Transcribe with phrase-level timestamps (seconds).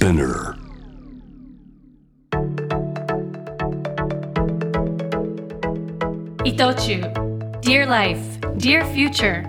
[0.00, 0.56] Spinner.
[6.42, 7.02] 伊藤忠
[7.60, 8.18] Dear Life,
[8.56, 9.44] Dear Future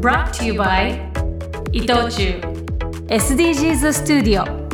[0.00, 0.98] Brought to you by
[1.70, 2.40] 伊藤忠
[3.06, 4.65] SDGs スタジオ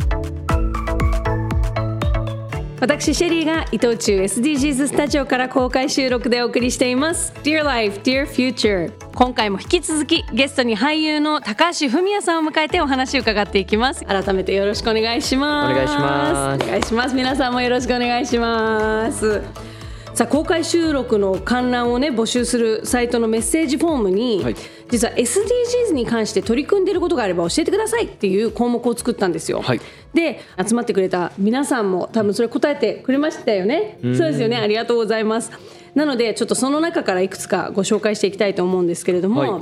[2.83, 7.31] 私シェリーが伊藤忠 SDGs スタジオから公開収録でお送りしています。
[7.41, 8.91] Dear Life, Dear Future.
[9.15, 14.03] 今回も引き続きゲストに俳優の高橋文也さんを迎えてお話を伺っていきます。
[14.03, 15.71] 改めてよろしくお願いします。
[15.71, 16.61] お願いします。
[16.61, 17.15] お願いします。
[17.15, 19.72] 皆さんもよろしくお願いします
[20.13, 24.55] さあ公開収録の観覧をね募集するサイトのメッセージフォームに、はい
[24.91, 29.61] 実は SDGs に関して取り組んでいることがあれば教えてくださいっていう項目を作ったんですよ。
[29.61, 29.81] はい
[30.13, 33.97] で集まってくれた皆さんも多分それ答えてくれましたよね。
[34.03, 35.51] そうですよねありがとうございます。
[35.95, 39.61] なのでちょっとその中からいくつかご紹介していきたいと思うんですけれども、はい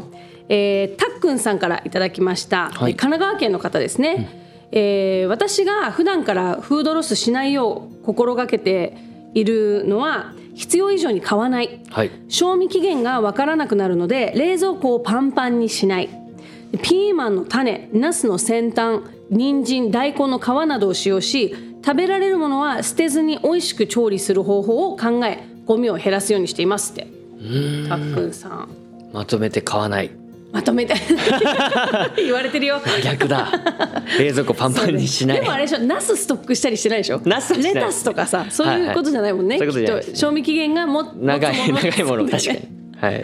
[0.50, 4.68] えーたっくんさんからいただきました、はいえー神奈川県の方ですね。
[4.74, 8.98] えー私が普段からフードロスしないよう心がけて
[9.34, 12.12] いるのは必要以上に買わない、はい。
[12.28, 16.10] 賞味期限がわからなくなるので冷蔵庫をパンパンにしない。
[16.82, 27.08] ピーマンの種ナスの先端人参大根の皮などを使用し食べられるものは捨てずに美味しく調理する方法を考えゴミを減らすようにしていますって。
[27.90, 28.70] たっくんさん。
[29.12, 30.12] まとめて買わない
[30.52, 30.94] まとめて。
[32.18, 32.82] 言われてるよ。
[33.04, 33.52] 逆だ。
[34.20, 35.40] 冷蔵庫パンパンにしない。
[35.40, 37.22] でもあれでしょナスストックしたりしてないでしょ。
[37.26, 39.86] ナスレタスとかさそういうことじゃないもんね、はいはい。
[39.86, 42.60] きっと賞味期限がも長い長いもの 確かに。
[43.00, 43.24] はい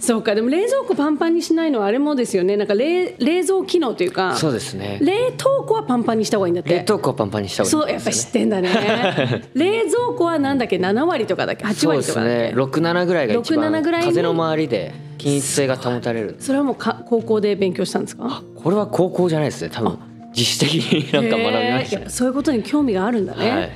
[0.00, 2.56] そうかでも冷蔵庫パンパンにしないのはあれもですよね。
[2.56, 4.98] なんか冷冷蔵機能というかそうですね。
[5.02, 6.70] 冷凍庫はパンパンにした方がいいんだって。
[6.70, 8.50] 冷凍庫はパンパンにした方そうがいいですよね。
[8.52, 9.44] やっぱ知ってんだね。
[9.54, 12.42] 冷蔵庫はなんだっけ7割とかだっけ？8そうです割とかだっけ？
[12.50, 12.52] ね。
[12.54, 16.36] 六七ぐらいが一番6-7ぐらいに風の周りで均一性が保たれる。
[16.38, 18.42] それはもうか高校で勉強したんですか？
[18.54, 19.70] これは高校じゃないですね。
[19.72, 19.98] 多分
[20.36, 22.04] 自主的になんか学びましたね。
[22.04, 23.70] ぱそういうことに興味があるんだね、はい。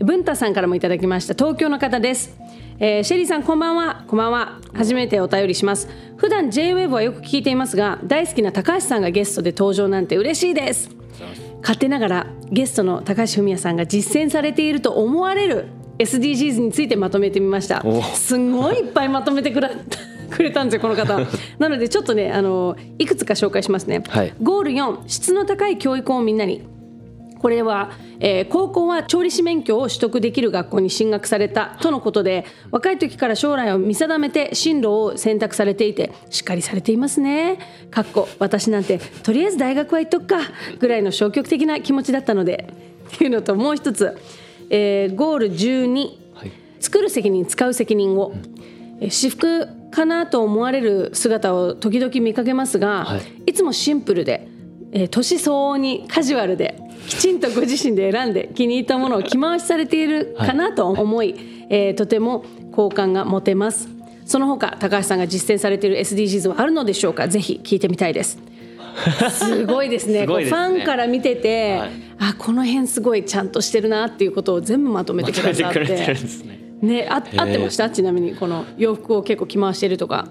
[0.00, 1.34] 文太さんからもいただきました。
[1.34, 2.36] 東京の方です、
[2.80, 4.58] えーシェリーさんこんばんはこんばんは。
[4.72, 5.86] 初めてお便りします。
[6.16, 10.88] 普段 J-WAVE はよく聞いていますが大好きな高橋さんがゲストで登場なんて嬉しいです。
[11.60, 15.66] 勝手ながらゲストの高橋文也さんが実践されていると思われる
[15.98, 17.82] SDGs についてまとめてみました。
[17.84, 18.00] お。
[18.02, 19.72] すんごいいっぱいまとめてくら
[20.30, 21.20] くれたんですよこの方。
[21.58, 24.32] なのでちょっとねあのいくつか紹介しますね、はい。
[24.42, 26.62] ゴール4質の高い教育をみんなに
[27.38, 27.90] これは、
[28.20, 37.58] えー高校は調理師免許を取得できる学校に進学されたとのことで若い時から将来を見定めて進路を選択されていてしっかりされていますね。
[37.90, 40.40] かっこ私なんてとりあえず大学は行っとくか
[40.78, 42.72] ぐらいの消極的な気持ちだったので
[43.14, 44.16] っていうのともう一つ、
[44.70, 45.94] えーゴール12、
[46.34, 46.52] はい。
[46.80, 48.32] 作る責任使う責任を、
[49.00, 53.50] えー私服かなと思われる姿を時々見かけますが、はい。
[53.50, 54.48] いつもシンプルで、
[54.92, 61.34] えー年相応にカジュアルできちんとご自身で選んで気に入ったものを着回しされているかなと思い、
[61.70, 63.88] えーとても好感が持てます。
[64.24, 67.26] その他高橋さんが実践されている SDGs はあるのでしょうか？
[67.28, 68.38] ぜひ聞いてみたいです。
[69.30, 70.20] すごいですね。
[70.26, 70.26] ね。
[70.26, 71.90] ファンから見てて、はい。
[72.20, 76.16] あこの辺すごいちゃんとしてるなっていうことを全部まとめてくださって。
[76.82, 77.90] ねあ合ってました？
[77.90, 80.28] ちなみにこの洋服を結構着回してるとか。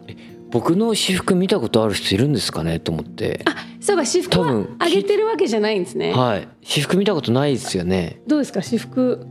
[0.49, 2.79] 僕の私服見たことある人いるんですかね？
[2.79, 3.41] と思って。
[3.45, 3.55] あ
[3.87, 6.47] そうか私服は上げてるわけじゃないんですね、はい。
[6.61, 8.19] 私服見たことないですよね。
[8.27, 8.61] どうですか？
[8.61, 9.25] 私服。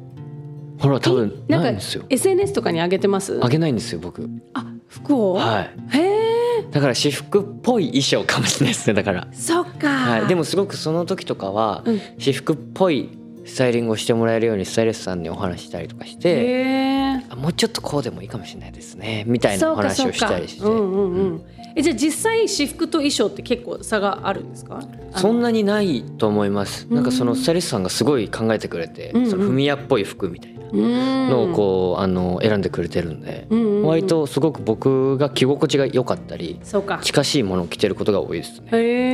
[0.78, 2.04] ほら多分ないんですよ。
[2.08, 3.38] SNS とかに上げてます？
[3.44, 4.26] あげないんですよ僕。
[4.54, 5.98] あ服を、はい。
[5.98, 6.62] へえ。
[6.70, 9.28] だから私服っぽい衣装かもしれないですねだから。
[9.34, 12.00] そっか、はい、でもすごくその時とかは、うん。
[12.18, 13.10] 私服っぽい
[13.46, 20.64] スタイリングをしてもらえるようにスタイリストさんにお話ししたりとかしてもうちょっとこうでもいいかもしれないですねみたいなお話をしたりして。
[20.64, 21.42] うんうんうん。
[21.78, 24.80] えじゃあ実際私服と衣装って結構差があるんですか？
[25.14, 26.86] そんなにないと思います。
[26.90, 29.30] なんかそのスタイリストさんがすごい考えてくれて、うんうん。
[29.30, 33.86] そのフミヤっぽい服みたいなののをこうあの選んでくれてるんで、うんうんうん。
[33.88, 37.00] 割とすごく僕が着心地が良かったりそうか。
[37.02, 38.70] 近しいものを着てることが多いですね。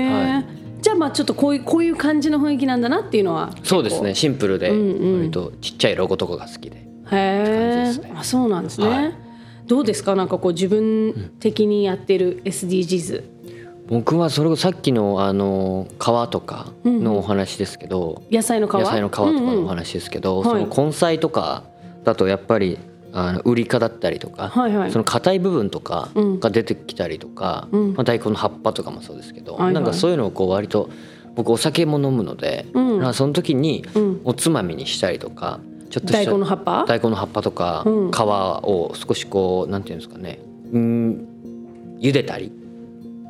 [0.09, 0.45] は
[0.83, 3.55] じゃあまあちょっとこういうこういう感じの雰囲気なんだなっていうのは。
[3.63, 4.15] そうですね。
[4.15, 5.19] シンプルでうんうん。
[5.19, 6.77] 割とちっちゃいロゴとかが好きで。
[6.77, 6.83] へ
[7.13, 8.13] え、ね。
[8.17, 9.15] あそうなんですね、はい。
[9.67, 10.17] どうですか？
[10.17, 13.23] なんかこう自分的にやってる SDGs、
[13.89, 19.57] 僕はそれこそさっきのあの皮とかのお話ですけど、野菜の皮野菜の皮とかうんうん。
[19.57, 20.67] のお話ですけど、はい。
[20.69, 21.63] その根菜とか
[22.03, 22.79] だとやっぱり
[23.15, 24.91] あのウリ科だったりとか、はいはい。
[24.91, 26.41] その硬い部分とかうん。
[26.41, 27.95] が出てきたりとか、うん。
[27.95, 29.75] まあ、大根の葉っぱとかもそうですけど、はいはい。
[29.75, 30.89] なんかそういうのをこう割と
[31.35, 33.15] 僕お酒も飲むので、うん。
[33.15, 34.21] その時にうん。
[34.25, 35.61] おつまみにしたりとか
[35.91, 36.85] ちょっとした大根の葉っぱ？
[36.87, 38.11] 大根の葉っぱとかうん。
[38.11, 40.41] 皮を少しこうなんていうんですかね
[40.73, 41.29] うん
[42.01, 42.51] 茹でたり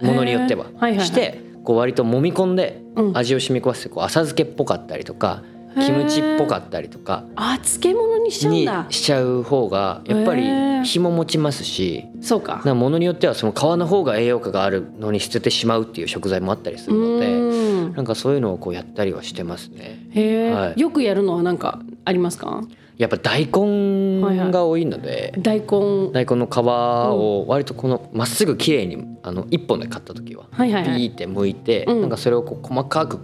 [0.00, 1.06] ものによってははいはいはい。
[1.06, 3.16] してこう割と揉み込んでうん。
[3.16, 5.42] 味を染み込ませてこう浅漬けっぽかったりとか
[5.74, 10.42] キムチっぽかったりとかあ漬物にしちゃうんにだしちゃう方がやっぱり
[10.84, 12.54] 日も持ちますしそうか。
[12.56, 20.06] なんか物によってはその皮の方が栄養価があるのに捨ててしまうっていう食材もあったりすうるのでなんかそういうのをこうやったりはしてますね。
[20.10, 20.80] へえ、はい。
[20.80, 22.62] よくやるのは何かありますか？
[22.98, 26.12] やっぱ大根が多いので、大根。
[26.12, 30.98] 大根の皮を割とこのまっすぐ綺麗にあの一本で買った時ははいはいはい。
[30.98, 32.00] ピーって剥いて、うん。
[32.02, 33.18] なんかそれをこう細かく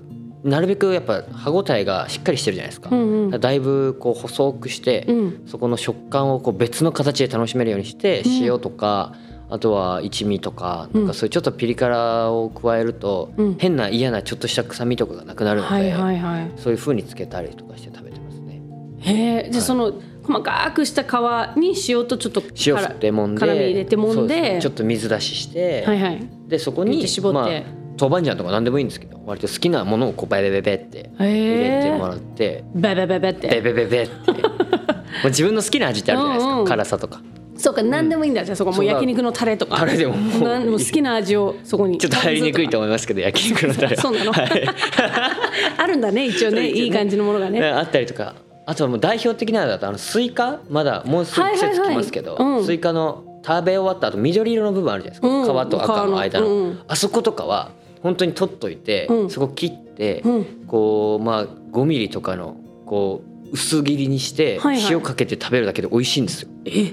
[0.44, 3.40] なるべくやっぱ歯ごたえがしっかりしてるじゃないですか,、うんうん。
[3.40, 5.42] だいぶこう細くして、うん。
[5.46, 8.32] そこの食感をこう別の形で楽しめるようにして、うん。
[8.44, 9.14] 塩とか
[9.50, 13.56] あとは一味とかなんかそういうちょっとピリ辛を加えると、うん。
[13.58, 16.52] 変な嫌なちょっとした臭みとかがなくなるので、はいはいはい。
[16.56, 18.62] そういう風につけたりとかして食べてますね。
[19.00, 19.92] へえじゃあその
[20.22, 24.40] 細かくした皮に塩とちょっと塩振ってもんで辛み入れてもんで。
[24.40, 24.58] ね。
[24.60, 26.28] ちょっと水出しして、はいはい。
[26.46, 27.38] でそこに絞って。
[27.38, 33.48] まあ豆板醤とか何でもいいんですけど割と好きなものをこうベベベベって入れてもらってベベベベって。
[33.48, 34.32] ベベベベって。
[35.18, 36.66] もう自分の好きな味ってあるじゃないですか、うんうん。
[36.66, 37.20] 辛さとか。
[37.56, 38.44] そうか何でもいいんだ。
[38.44, 39.76] じゃあそこもう焼肉のタレとか。
[39.76, 41.98] タレでもも好きな味をそこに。
[41.98, 43.96] ちょっと入りにくいと思思いますけど焼肉のタレは。
[44.00, 44.32] そうなの。
[44.32, 44.68] はい。
[45.76, 46.68] あるんだね一応 ね。
[46.70, 47.60] いい感じのものがね。
[47.64, 48.34] あったりとか。
[48.64, 52.66] あとはもう代表的なのだとあのスイカまだもうすぐ季節来ますけど、はいはいはいうん。
[52.66, 55.66] スイカの食べ終わった後緑色の部分あるじゃないですか、うん。
[55.66, 56.46] 皮と赤の間の。
[56.46, 56.80] うん。
[56.86, 57.70] あそことかは
[58.02, 59.30] 本当に取っといて、うん。
[59.30, 60.44] そこ切って、うん。
[60.66, 62.56] こうまあ5ミリとかの
[62.86, 64.92] こう薄切りにしてはいはい。
[64.92, 66.48] 塩かけて食べるだけで美味しいんですよ。
[66.64, 66.92] え？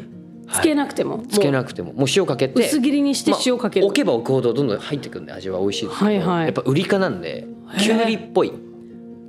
[0.51, 1.23] つけなくても？
[1.27, 1.93] つけなくくても。
[1.93, 3.85] もう塩かけて薄切りにして塩かける。
[3.85, 6.45] まあ置けば置くほどどんどん入ってくるんで味は美味しいですけど、はいはい。
[6.45, 7.47] やっぱウリ科なんで
[7.79, 8.53] きゅうりっぽい。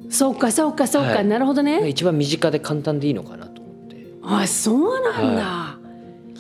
[0.09, 1.25] そうかそうかそうか、はい。
[1.25, 1.89] なるほどね。
[1.89, 4.07] 一番身近で簡単でいいのかなと思って。
[4.23, 5.79] あそうなんだ、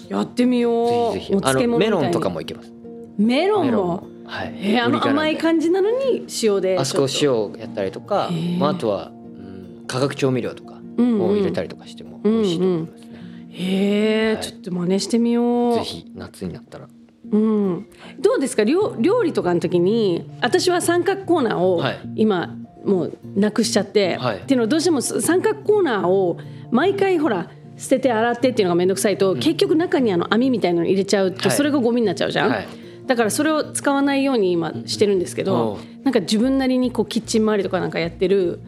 [0.09, 1.13] やってみよう。
[1.15, 1.45] ぜひぜひ。
[1.45, 2.73] あのメロンとかもいけます。
[3.19, 3.65] メロンも？
[3.65, 3.87] メロン。
[3.87, 4.55] もはい。
[4.61, 11.23] えーあの甘い感じなのに塩であそこ塩やったりとかへー、まあ、あとは、うん、化学調味料とかうんうん。
[11.27, 13.17] を入れたりとかしても美味しいと思いますね、と
[13.53, 14.43] へえ、はい。
[14.43, 15.75] ちょっと真似してみよう。
[15.75, 16.89] ぜひ夏になったら。
[17.31, 17.87] うん、
[18.21, 18.65] どうですか？
[18.65, 21.99] 料料理とかの時に私は三角コーナーをはい。
[22.17, 24.37] 今もうなくしちゃって、はい。
[24.39, 26.39] っていうのはどうしても三角コーナーを
[26.71, 31.57] 毎回ほら捨てて洗ってっていうのが面倒くさいと、結局中にあの網みたいなの入れちゃうとはい。
[31.57, 32.67] それがゴミになっちゃうじゃん、はい
[33.07, 38.61] だからそれを使わないように今してるんですけど、おうなんか自分なりにこうキッチン周りとかなんかやってる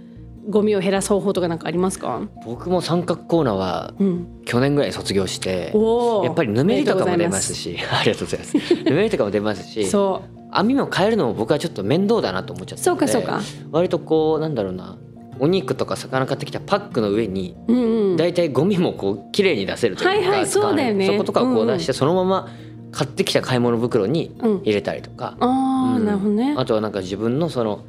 [0.49, 6.25] ゴミを減らす方法とかなんかありますか、僕も三角コーナーはうん、去年ぐらいに卒業しておー。
[6.25, 8.85] やっぱりぬめりとかも出ますあしありがとうございます。
[8.85, 9.87] ぬめりとかも出ますし
[10.51, 13.69] 網も変えるのも僕はちょっと面倒だなと思っちゃったのでそうかそうか。
[13.71, 14.97] 割とこうなんだろうな
[15.41, 18.17] お肉とか魚買ってきたパックの上にうんうん。
[18.17, 21.07] 大体ゴミもこう綺麗に出せるというか、はいはいね。
[21.07, 21.99] そことかをこう出してうん。
[21.99, 22.49] そのまま
[22.99, 24.57] 買ってきた買い物袋にうん。
[24.63, 26.05] 入れたりとか、ああ、うん。
[26.05, 26.55] なるほどね。
[26.59, 27.85] あとはなんか自分のその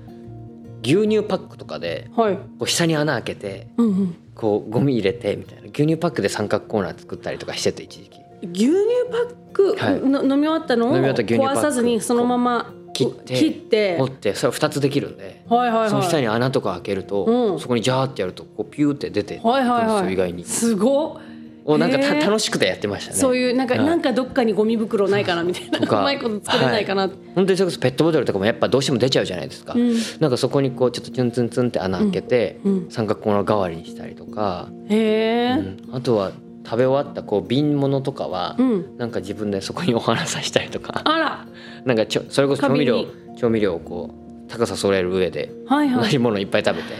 [0.83, 2.35] 牛乳パックとかではい。
[2.35, 4.15] こう下に穴開けてうんうん。
[4.35, 5.63] こうゴミ入れてみたいな。
[5.63, 8.19] 牛乳パックで三角コーナー作ったりとかしてて一時期。
[8.43, 8.75] 牛乳
[9.11, 9.99] パック、はい。
[9.99, 10.91] の飲み終わったの？
[10.91, 13.97] を飲み終わった牛乳パック壊さずにそのまま切って切って。
[13.99, 15.89] 折ってそれ2つできるんで、はいはいはい。
[15.89, 17.59] その下に穴とか開けると、うん。
[17.59, 20.13] そこにジャーってやるとこうピューって出てくるんですよ、はいはいはい。
[20.13, 20.45] 意外に。
[20.45, 21.17] すごっ
[21.65, 23.17] おなんか楽しくてやってましたね。
[23.17, 23.85] そういうなんか、はい。
[23.85, 27.11] なんかどっかにゴミ袋ないかなみたいなうまいこと作れないかな、はい。
[27.35, 29.93] 本当にそれこそペットボトルとかもやっぱどうしても出ちゃうじゃないですか、うん。
[30.19, 32.73] なんかそこにこうちょっとツンツンツンって穴開けて、うん。
[32.73, 32.91] うん。
[32.91, 35.95] 三角コーナー代わりにしたりとか、へえ、うん。
[35.95, 36.31] あとは
[36.65, 38.97] 食べ終わったこう瓶物とかは、うん。
[38.97, 41.01] なんか自分でそこにお花さしたりとか。
[41.03, 41.45] あら。
[41.85, 44.13] なんかちょそれこそ調味料花調味料をこ
[44.47, 46.03] う高さ揃える上ではいはい。
[46.03, 46.93] 同じものをいっぱい食べて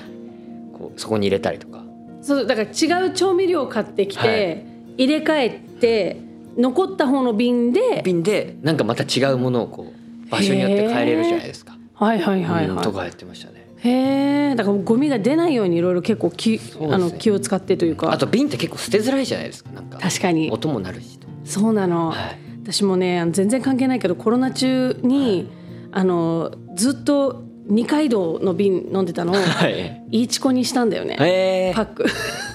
[0.74, 1.84] こうそこに入れたりとか
[2.22, 5.04] そうだから違う調味料を買ってきて、はい。
[5.06, 6.18] 入れ替えて
[6.58, 11.78] 残った方の瓶で瓶でなんかまた違うものをこう場所によって変えれるじゃないですか。
[11.94, 13.70] はいはいはいはい、うんとかやってましたね。
[13.78, 16.88] へえだからゴミが出ないようにいろいろ結構気,、うですね。
[16.92, 18.12] あの気を使ってというか。
[18.12, 19.72] あと瓶って結構捨てづらいじゃないですか。
[19.72, 20.52] なんか確かに。
[20.52, 21.28] 音も鳴るしと。
[21.46, 22.40] そうなの、はい。
[22.64, 25.50] 私もね全然関係ないけどコロナ中に、
[25.92, 30.04] あのずっと二階堂の瓶飲んでたのをはい。
[30.12, 32.06] イーチコにしたんだよね、えパック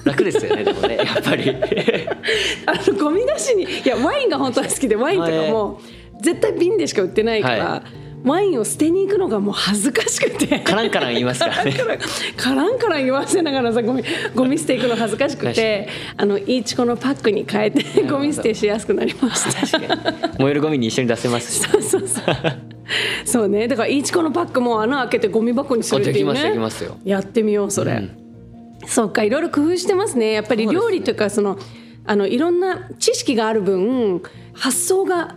[0.03, 1.49] 楽ですよねでもねやっぱり。
[2.67, 5.79] あのゴミ出しにいやワインが本当は好きでワインとかも
[6.21, 7.83] 絶対瓶でしか売ってないから、は
[8.25, 11.73] ワインを捨てに行くのがもう恥ずかしくてカランカラン言いますからね。
[12.35, 14.03] カランカラン言わせながらさゴミ
[14.33, 19.87] ゴミ捨て行くの恥ずかしくてあのイーチコのパックに変えてゴミ捨てしやすくなりました。
[20.39, 21.59] 燃えるゴミに一緒に出せますし。
[21.69, 22.74] そうそうそう。
[23.25, 26.55] そうね、だからイーチコのパックも穴開けてゴミ箱にするっていうね。
[27.03, 27.93] やってみようそれ。
[27.93, 28.11] うん。
[28.87, 30.31] そうか、いろいろ工夫してますね。
[30.31, 31.57] やっぱり料理というかその
[32.05, 34.21] あのいろんな知識がある分
[34.53, 35.35] 発想が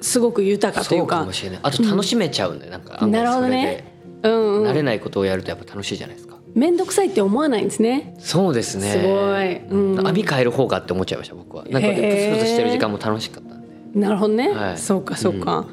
[0.00, 1.16] すごく豊かというか。
[1.16, 1.60] そうかもしれない。
[1.62, 3.84] あと楽しめちゃうんで、なんか案なるほどね。
[4.22, 4.66] うんうん。
[4.66, 6.36] 慣れないことをやるとやっぱ楽しいじゃないですか。
[6.54, 8.14] 面倒くさいって思わないんですね。
[8.18, 8.90] そうですね。
[8.90, 9.04] すご
[9.42, 9.56] い。
[9.58, 10.06] うん。
[10.06, 11.64] 網変える方がって思っちゃいました僕は。
[11.64, 12.36] なんかプへー。
[12.36, 14.00] スプスしてる時間も楽しかったんで。
[14.00, 14.78] なるほどね、はい。
[14.78, 15.66] そうかそうか、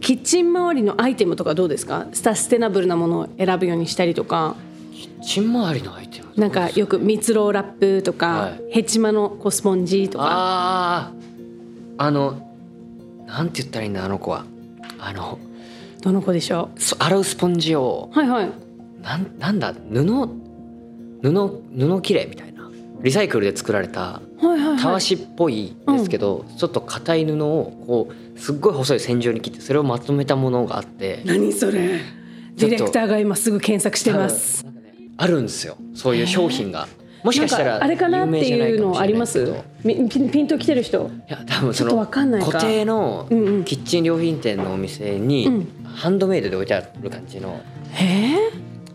[0.00, 2.06] キッチン周りのアイテムとかどうですか？
[2.12, 4.56] サステナブルなものを選ぶようにしたりとか。
[5.22, 8.62] チン周りのアイテムなんかよく蜜ろうラップとか、はい。
[8.70, 10.24] ヘチマのこうスポンジとか。
[10.26, 11.12] あ
[11.98, 12.46] ああの
[13.26, 14.44] なんて言ったらいいんだあの子は。
[14.98, 15.38] あの
[16.02, 18.10] どの子でしょそ洗うスポンジを。
[18.14, 18.50] うはいはい。
[19.02, 19.72] なんなんだ？
[19.72, 20.04] 布？
[21.22, 22.59] 布布切れみたいな
[23.02, 24.20] リサイクルで作られた
[24.80, 31.22] たわしっぽいですけど、ちょっと硬い布をこうすっごい細い線状に切ってそれをまとめたものがあって。
[31.24, 32.00] 何それ。
[32.56, 34.66] ディレクターが今すぐ検索してます。
[35.16, 35.76] あるんですよ。
[35.94, 36.88] そういう商品が。
[37.22, 39.54] もしかしたらかあれかなっていうのあります？
[39.82, 41.10] ピンと来てる人？
[41.28, 42.46] いや多分そのわかんないか。
[42.52, 43.26] 固定の
[43.66, 45.68] キッチン良品店のお店に、うん。
[45.84, 47.60] ハンドメイドで置いてある感じの
[47.92, 48.36] へえ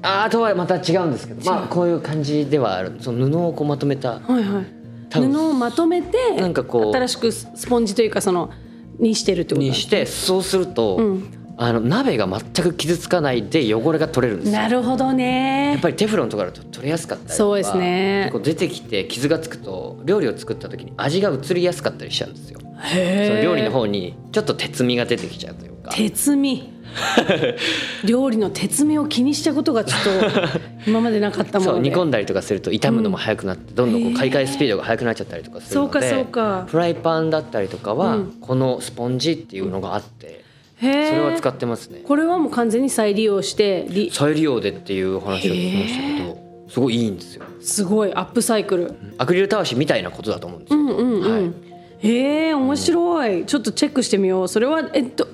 [0.05, 2.93] あーとはまた違うんですけどまあこういう感じではある。
[2.99, 4.65] その布をこうまとめたはいはい。
[5.11, 6.93] 布をまとめてなんかこう。
[6.93, 8.51] 新しくスポンジというかその
[8.99, 9.65] にしてるってこと？
[9.65, 11.31] にしてそうすると、うん。
[11.57, 14.61] あの鍋が全く傷つかないで汚れが取れるんですよ。
[14.61, 18.23] なるほどやねっぱりテフロンとかだと取れやすかったりとかそうですね。
[18.25, 25.91] 結構出てきて傷がつくと料理を作った時に味が移りやすかったりしちゃうんですよその料理の方にちょっと鉄味が出てきちゃうというか。
[25.91, 26.75] 鉄味。
[28.05, 36.65] 料理の鉄味を気にしたことがちょっと 今までなかったもそうので煮込んだりとかすると傷むのも早くなって、どんどんこへーう買い替えスピードが速くなっちゃったりとかするのでそうかそうか。
[36.67, 38.33] フライパンだったりとかは、うん。
[38.39, 40.43] このスポンジっていうのがあって、
[40.79, 42.01] それは使ってますね。
[42.03, 46.37] これはもう完全に再利用してり再利用でっていうお話を聞きましたけど
[46.69, 47.43] すごいいいんですよ。
[47.61, 48.93] すごいアップサイクル。
[49.17, 51.64] アクリルたわしみたいなことだと思うんですよ、うんうんうん、はい
[52.05, 53.45] へえ面白い。
[53.45, 54.47] ちょっとチェックしてみよう。
[54.47, 55.27] それはえっと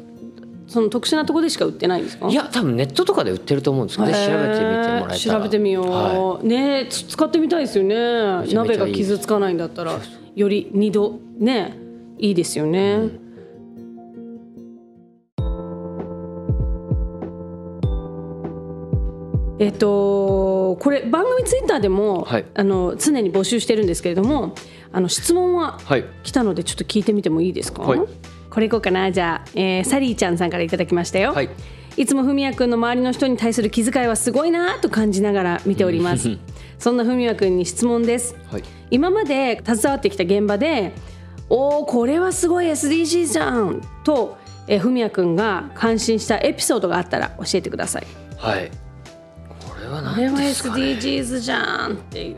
[0.67, 2.29] その特殊なところでしか売ってないんですか？
[2.29, 5.17] いや多分ネットとかで売ってると思うんですけど、ね、調べてみてもらえたら。
[5.17, 8.53] 調べてみよう、はねつ使ってみたいですよね。
[8.53, 9.99] 鍋が傷つかないんだったら
[10.33, 11.77] より二度ね
[12.17, 13.09] いいですよね、
[19.59, 22.45] えっとこれ番組ツイッターでも、はい。
[22.53, 24.55] あの常に募集してるんですけれども
[24.93, 26.05] あの質問ははい。
[26.23, 27.99] 来たのでちょっと聞いてみてもいいですか、はい。
[28.49, 29.11] これいこうかな。
[29.11, 31.49] じゃあ、えーサリーちゃんさんからいただきましたよ、はい。
[31.97, 36.37] いつもふみやくんの周りの人に対する気遣いはすごいなと感じながら見ております。
[36.79, 38.35] そんなふみやくんに質問です。
[38.51, 38.63] はい。
[38.89, 40.93] 今まで携わってきた現場で
[41.49, 48.07] おーこれはすごい SDGs じゃんとえーふみやくんが感心したエピソードがあったら教えてください。
[48.37, 48.71] はい。
[49.67, 52.37] これはこれは何ですかね SDGs じゃんっていう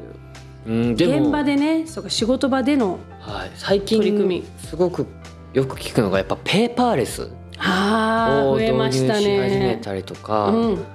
[0.65, 4.45] うん現場でねそうか仕事場でのはい、最近取り組み。
[4.67, 5.07] すごく
[5.53, 10.85] よく聞くのがやっぱペーパーレスを導入し始めねたりとかうん。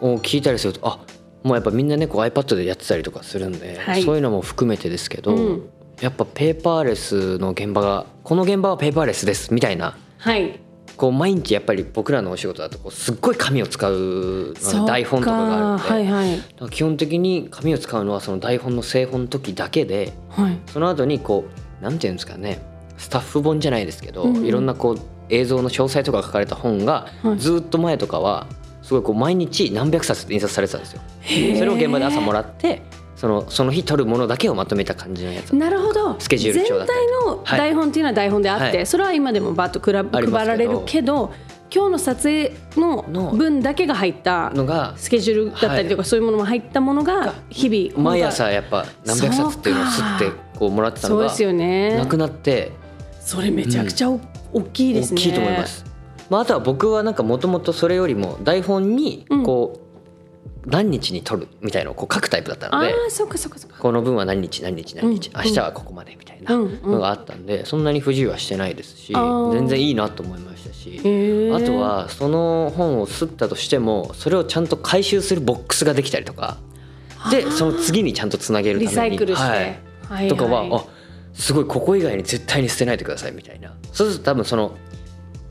[0.00, 0.98] を聞いたりするとあ
[1.42, 4.02] もうやっぱみんなねこう iPad でやってたりとかするんで、はい。
[4.02, 5.70] そういうのも含めてですけど、うん。
[6.00, 10.58] やっぱペーパーレスの現場がこの現場はペーパーレスですみたいなはい
[11.02, 14.54] こう毎日やっぱり僕らのお仕事だとこうすっごい紙を使う
[14.86, 16.70] 台本とかがあるんで、はいはい。
[16.70, 20.56] 基本的に紙を使うのはその台本の製本の時だけではい。
[20.68, 21.46] その後にこ
[21.80, 22.62] うなんていうんですかね
[22.98, 24.46] スタッフ本じゃないですけど、うんうん。
[24.46, 27.36] いろんなこう映像の詳細とか書かれた本が、はい。
[27.36, 28.46] ずっと前とかは
[28.82, 31.00] すごいこう毎日何百冊って印刷されてたんですよ。
[31.58, 32.80] それを現場で朝もらって
[33.22, 35.54] そのその日撮るものだけをまとめた感じのやつ。
[35.54, 36.18] なるほど。
[36.18, 38.86] スケジュール帳だ全体の台本っていうのは台本であって、はい。
[38.86, 41.32] それは今でもバッとくら配られるけど
[41.72, 51.96] 今日の撮影のの分だけが入ったのがスケジュールだったりとか、そういうものも入ったものが日々毎朝やっぱ何百冊っていうのを吸ってこうもらってたのがそうですよね。
[51.96, 52.72] なくなって
[53.20, 54.20] それめちゃくちゃお、
[54.52, 55.20] 大きいですね。
[55.20, 55.84] 大きいと思います。
[56.28, 59.91] まあ、あとは僕はなんかもともとそれよりも台本にこう
[60.66, 62.94] 何日に撮るみたいのをこう書くタイプだったので。
[63.78, 66.92] この分は何日何日何日、うん明日はここまでみたいなうんうん。
[66.92, 76.58] のがあったんで、そんなに不自由はしてないですし全然いいなと思いましたし、あとはその本を刷ったとしてもそれをちゃんと回収するボックスができたりとか
[77.30, 79.58] でその次にちゃんとつなげるためにリサイクルして、はい。
[79.58, 79.78] はい
[80.08, 80.28] はい。
[80.28, 80.84] とかは、あ
[81.34, 83.74] すごいここ以外に絶対に捨てないでくださいみたいな。
[83.92, 84.76] そうすると多分その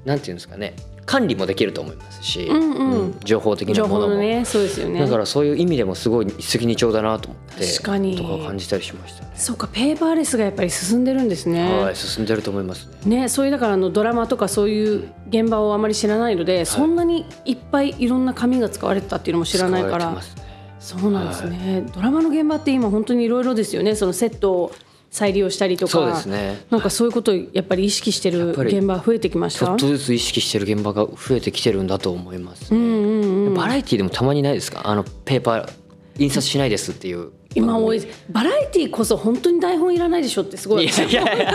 [0.05, 0.73] なんていうんですかね
[1.05, 3.19] 管理もできると思いますし、うんうん。
[3.23, 4.99] 情報的な情ものも、ねそうですよね。
[4.99, 8.15] だからそういう意味でもすごい一石二鳥だなと思って確かに。
[8.15, 9.31] とか感じたりしましたね。
[9.35, 13.21] そうかペーパーレスがやっぱり進んでるんですね、はい進んでると思いますね。
[13.21, 19.97] ね、そういうだからあのドラマとかそういう現場をあまり知らないので、そんなにいっぱいいろんな紙が使われてたっていうのも知らないから。
[19.97, 20.41] 使われてますね。
[20.79, 23.95] そうなんですね、ドラマの現場って今本当にいろいろですよね。
[23.95, 24.71] そのセットを
[25.11, 26.63] 再利用したりとかそうですね。
[26.69, 29.65] なんかそういうことをやっぱり意識してる現場増えてきました？
[29.65, 33.49] ちょっとずつ意識してる現場が増えてきてるんだと思います、ね。
[33.53, 34.81] バラエティでもたまにないですか？
[34.85, 35.69] あのペーパー
[36.17, 37.29] 印刷しないですっていう。
[37.53, 40.85] 今多いバラエティこそ本当に台本いらないでしょってすごい。
[40.85, 41.51] いやいやいや。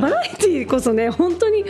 [0.00, 1.64] バラエティこそね本当に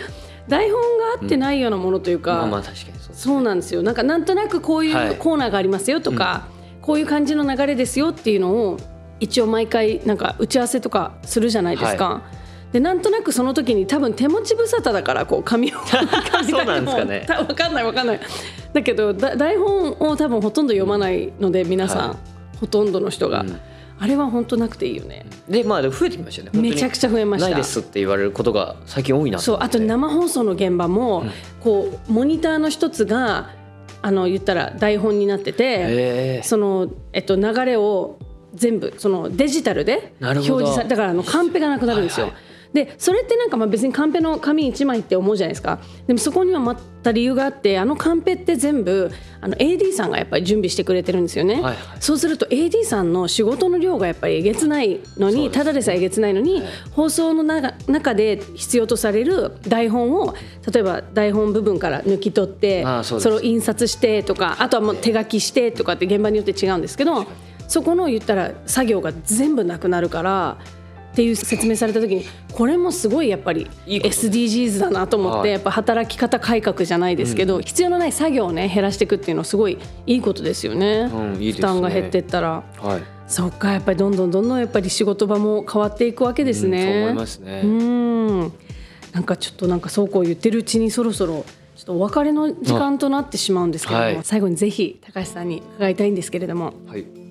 [0.49, 3.83] 台本があってないようなものというか、まあまあ確かにそうなんですよ。
[3.83, 5.11] なんかなんとなくこういはい。
[5.13, 6.47] うコーナーがありますよとか、
[6.83, 8.79] こういう感じの流れですよっていうのを
[9.21, 12.23] 一応毎回なんか打ち合わせとかするじゃないですか。
[12.73, 15.79] でなんとなくその時に多分手持ち無沙汰だからこう 紙を
[16.33, 18.21] 紙そうなんですか分かんない分かんない。
[18.73, 22.59] だけどだ台本を多分ほとんど読まないので皆さん、はい。
[22.61, 23.61] ほとんどの人が、うん。
[24.01, 26.61] あれは本当なくていいよね、でまあでも増えてきましたよね。
[26.61, 27.49] めちゃくちゃ増えました。
[27.49, 29.59] ないですって言われることが最近多いなとそう。
[29.61, 31.25] あと生放送の現場も、
[31.61, 33.51] こうモニターの一つが
[34.03, 38.19] あの言ったら台本になってて、その、えっと、流れを
[38.55, 42.27] 全部そのデジタルで表示さだからあのカンペがなくなるんですよ。
[42.27, 42.39] はいは
[42.75, 45.79] でそれってなんかまあ別にカンペの紙1枚って思うじゃないですか。
[46.09, 51.77] でもそこにはまた理由があってあのカンペって全部あの AD さんがやっぱり準備してくれてるんですよね、はいはい。
[52.01, 60.35] そうすると AD さんの仕事の量がやっぱりえげつないのに、そうですただでさええげつないのに、放送の中中で必要とされる台本を
[60.73, 67.25] 例えば台本部分から抜き取ってそれを印刷してとかあとはもう手書きしてとかって現場によって違うんですけど
[67.69, 70.59] そこの言ったら作業が全部なくなるから。
[71.15, 75.51] っていう説明された時にこれもすごいやっぱり SDGs だなと思って、はい。
[75.53, 81.53] やっぱ働き方改革じゃないですけど、必要のない作業をね減らしていくっていうのはすごいいいことですよね,、うんね。
[81.53, 82.65] 負担が減ってったら。
[82.79, 83.03] はい。
[83.29, 86.83] そっかやっぱりどんどんどんどんやっぱり仕事場も変わっていくわけですね。
[86.83, 87.61] うんそう思いますね。
[87.65, 88.53] うん。
[89.13, 91.45] なんかちょっとなんかそうこう言ってるうちにそろそろ
[91.77, 94.25] ちょっとお別れの時間となってしまうんですけれども、はい。
[94.25, 96.73] 最後にぜひ高橋さんに伺いたいんですけれども。
[96.89, 97.24] はい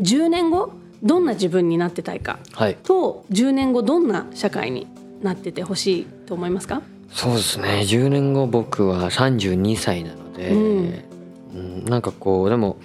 [0.00, 2.76] 10年後どんな自分になってたいかはい。
[2.76, 4.86] と10年後どんな社会に
[5.22, 6.82] なっててほしいと思いますか？
[7.12, 7.80] そうですね。
[7.84, 11.04] 10年後僕は32歳なので、うん。
[11.54, 12.76] うんなんかこうでも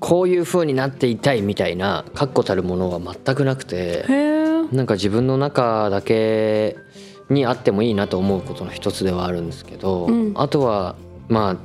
[0.00, 4.06] こういう風になっていたいみたいな確固たるものは全くなくて
[4.72, 6.76] なんか自分の中だけ
[7.28, 10.32] にあってもいいなと思うことの一つではあるんですけど、うん。
[10.36, 10.96] あとは
[11.28, 11.56] まあ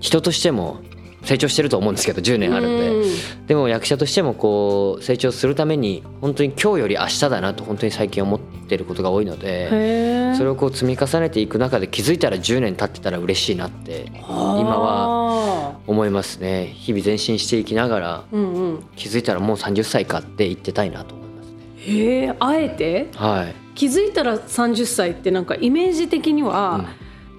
[0.00, 0.78] 人としても
[1.24, 3.46] 成長してると思うんですけど10年あるんで、うん。
[3.46, 10.14] でも役者としてもこう成長するために本当に今日より明日だなと本当に最近思ってることが多いので。
[10.34, 16.66] それをこう積み重ねていく中で気づいたら10年経ってたら嬉しいなって今はは思いますね。
[16.74, 18.84] 日々前進していきながらうんうん。
[18.96, 21.58] 気づいたらもう30歳かって言ってたいなと思いますね。
[21.76, 23.08] へえあえて？
[23.14, 23.54] はい。
[23.74, 26.84] 気づいたら30歳ってなんかイメージ的には、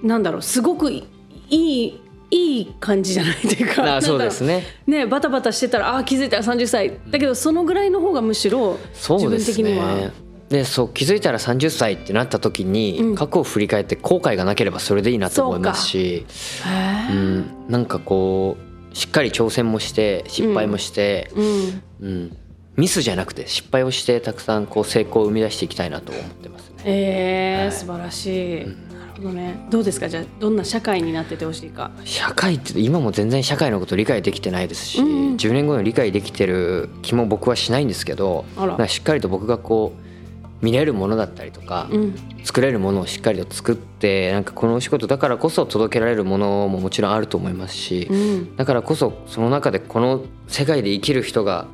[0.03, 1.05] なんだろうすごくい
[1.49, 2.01] い
[2.35, 4.63] いい感じじゃないというか そうですね。
[4.87, 6.91] ねバタバタしてたらあー気づいたら30歳。
[7.09, 9.95] だけどそのぐらいの方がむしろ自分的には。
[9.95, 10.11] ね。
[10.49, 13.15] でそう気づいたら30歳ってなった時に、うん。
[13.15, 16.25] 過去を振り返って後悔がなければそれでいいなと思いますし
[16.65, 17.11] へー。
[17.11, 18.57] うん、なんかこ
[18.91, 21.81] うしっかり挑戦もして失敗もして、うん。
[22.01, 22.37] うん。
[22.75, 26.83] ミスじゃなくて失敗をしてたくさんこう成功を生み出していきたいなと思ってますね。
[26.83, 27.71] えーはい。
[27.71, 30.09] 素晴らしい、なるほどねどうですか？
[30.09, 31.91] じゃあどんな社会になっててほしいか？
[32.03, 35.35] 社会って今も全然社会のこと理解できてないですし、うんうん。
[35.35, 38.45] 10年後の理解できてる気も僕はしないんですけど
[38.87, 39.93] しっかりと僕がこ
[40.61, 42.15] う見れるものだったりとか、うん。
[42.43, 48.55] 作れるものをしっかりと作ってなんかこのお仕事だからこそ届けられるものももちろんあると思いますし、うん。
[48.55, 51.65] だからこそその中でこの世界で生きる人が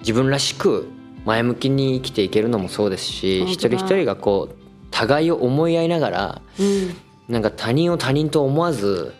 [0.00, 0.88] 自分らしく
[1.26, 4.54] 前向きに生きていけるのもそうですし一人一人がこう
[4.90, 6.96] 互いを思い合いながらうん。
[7.28, 9.14] なんか他人を他人と思わず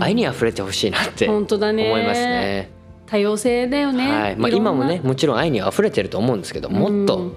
[0.00, 1.88] 愛にあふれてほしいなって思本当だね。
[2.02, 2.70] いますね。
[3.06, 4.36] 多様性だよね、はい。
[4.36, 7.36] まあ、今もねもちろん愛にあふれてると思うんですけどもっとうん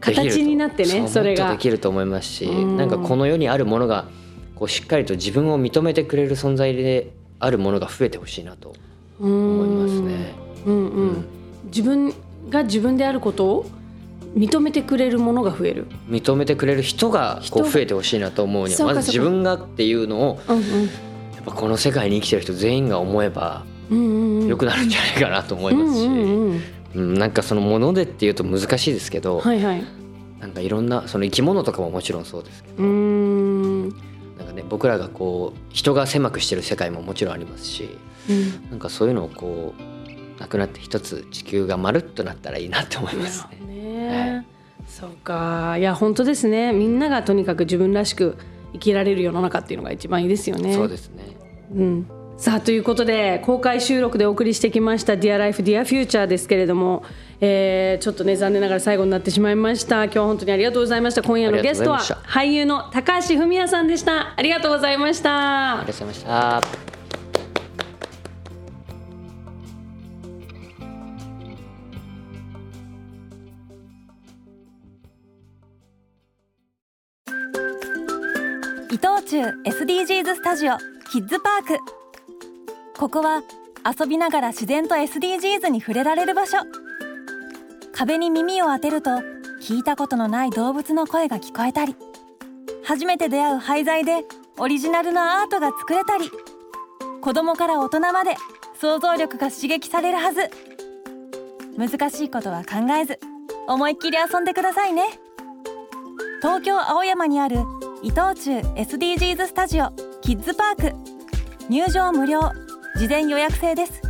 [0.00, 1.50] 形になってねうそれが。
[1.50, 2.76] できると思いますしうん。
[2.76, 4.06] なんかこの世にあるものが
[4.54, 8.74] こうしっかりと自分を認めてくれる存在であるものが増えてほしいなと
[9.20, 10.34] 思いますね。
[10.66, 10.86] うん。
[10.88, 11.24] うん、
[11.66, 12.14] 自分
[12.48, 13.66] が自分であることを
[14.36, 15.86] 認めてくれるものが増える。
[16.08, 20.62] 認めてくれる人がこう人増えてほしいなと思うにはまず自分がっていうのをうんや
[21.40, 26.08] っぱこの世界に生きてる人全員が思えばうんうんうん良くなるんじゃないかなと思いますし、
[26.94, 29.82] なんかそのものでっていうと難しいですけど、はいはい。
[30.40, 33.88] なんかいろんなその生き物とかももちろんそうですけどうーん。
[33.88, 37.96] なんかね僕らがこう人が狭くしてる世界ももちろんありますし
[38.28, 43.58] うんなんかそういうのをこうなくなって一つ地球がまるっとなったらいいなって思いますね。
[44.86, 45.76] ねそうか。
[45.78, 46.72] いや本当ですね。
[46.72, 48.36] みんながとにかく自分らしく
[48.72, 50.74] 生きられる世の中っていうのが一番いいですよね。
[50.74, 51.24] そうですね。
[51.74, 57.02] うん、さあということで公開収録でお送りしてきました「Dear Life Dear Future」ですけれども、
[57.40, 60.04] えー、ちょっとね残念ながら最後になってしまいました。
[60.04, 61.22] 今日は本当にありがとうございました。
[61.22, 64.34] 今夜のゲストは俳優の高橋文也さんでした。
[64.36, 65.80] ありがとうございました。
[65.80, 66.95] ありがとうございました
[78.96, 80.78] 伊藤忠 SDGs スタジオ
[81.12, 81.78] キッズパーク。
[82.98, 83.42] ここは
[83.84, 86.56] 遊びながら自然と SDGs に触れられる場所。
[87.92, 89.10] 壁に耳を当てると
[89.60, 91.94] 聞いたことのない動物の声が聞こえたり
[92.84, 94.24] 初めて出会う廃材で
[94.56, 96.30] オリジナルのアートが作れたり
[97.20, 98.34] 子供から大人まで
[98.80, 100.48] 想像力が刺激されるはず。
[101.76, 103.20] 難しいことは考えず
[103.68, 105.04] 思いっきり遊んでくださいね。
[106.40, 107.58] 東京青山にある
[108.02, 110.96] 伊藤忠 SDGs スタジオキッズパーク。
[111.70, 112.40] 入場無料。
[112.98, 114.02] 事前予約制です。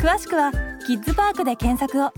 [0.00, 0.50] 詳しくは
[0.86, 2.12] キッズパークで検索を。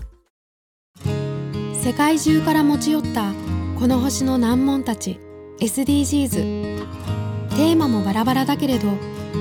[1.83, 3.33] 世界中から持ち寄った
[3.79, 5.19] この星の難問たち。
[5.59, 6.87] SDGs
[7.49, 8.87] テーマもバラバラだけれど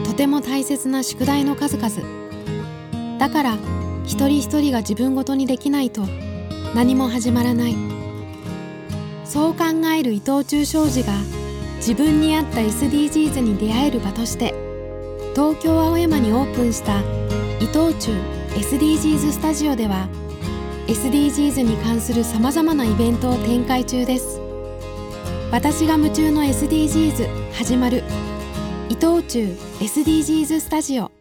[0.04, 3.18] とても大切な宿題の数々。
[3.18, 3.54] だから
[4.04, 6.02] 一人一人が自分ごとにできないと
[6.74, 7.76] 何も始まらない。
[9.24, 9.64] そう考
[9.96, 11.12] える伊藤忠商事が
[11.80, 14.54] 自分に合った SDGs に出会える場として
[15.34, 17.00] 東京青山にオープンした
[17.58, 18.12] 伊藤忠
[18.50, 20.06] SDGs スタジオでは
[20.86, 24.40] SDGs に関するさまざまなイベントを展開中です。
[25.52, 28.02] 私が夢中の SDGs 始まる
[28.88, 31.19] 伊藤忠 SDGs スタジオ。